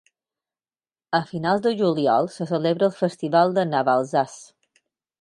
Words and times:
A 1.17 1.19
finals 1.33 1.61
de 1.67 1.75
juliol 1.83 2.31
se 2.39 2.49
celebra 2.55 2.91
el 2.91 2.99
festival 3.05 3.57
de 3.59 3.71
Navalsaz. 3.75 4.39